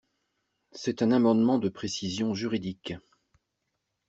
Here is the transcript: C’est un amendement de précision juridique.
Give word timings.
C’est 0.71 1.03
un 1.03 1.11
amendement 1.11 1.59
de 1.59 1.69
précision 1.69 2.33
juridique. 2.33 2.95